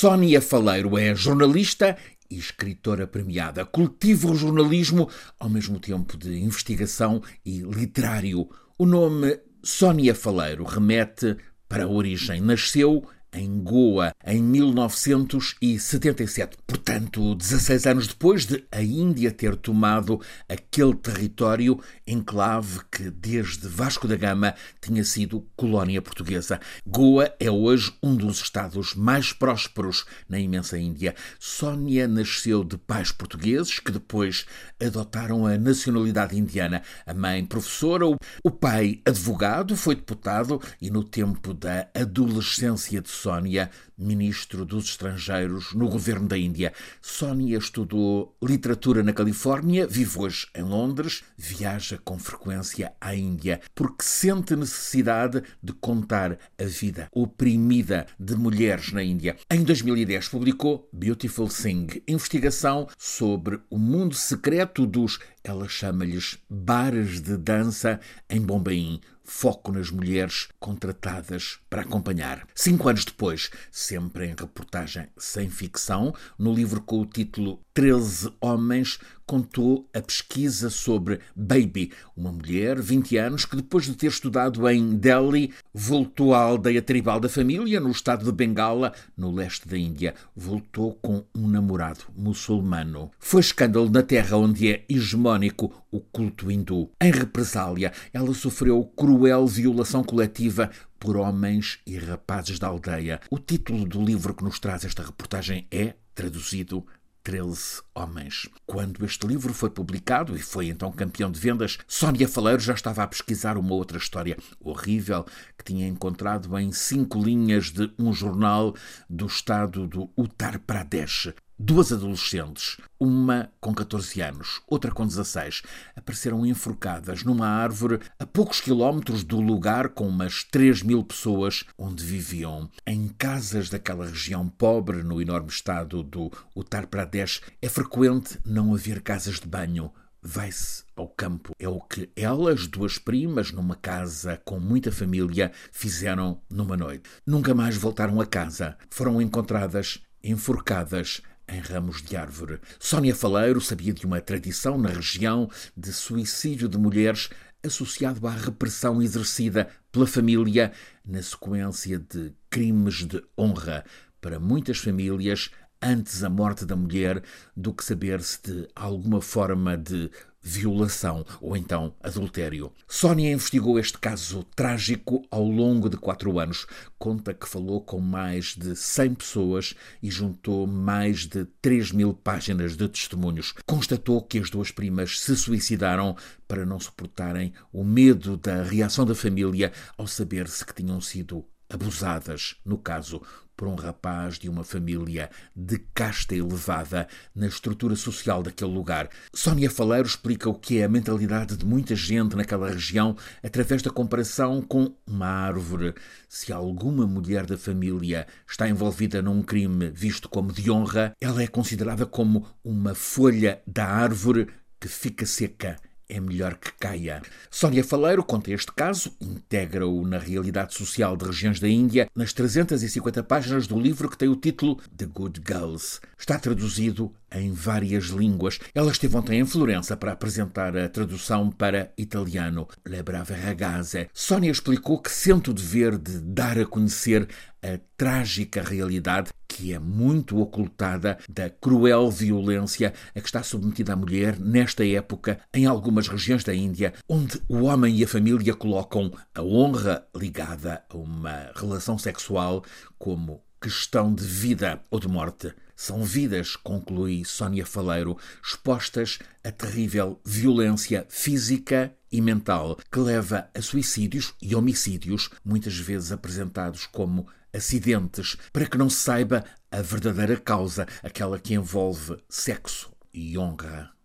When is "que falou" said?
177.34-177.82